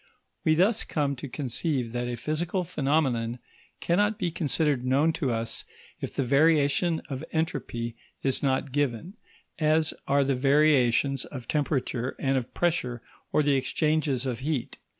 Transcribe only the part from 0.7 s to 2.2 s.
come to conceive that a